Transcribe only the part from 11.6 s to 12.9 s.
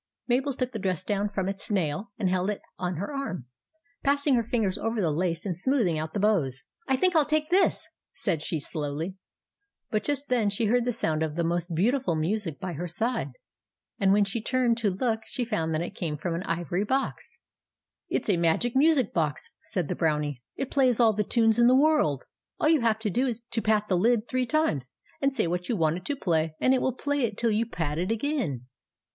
beautiful music by her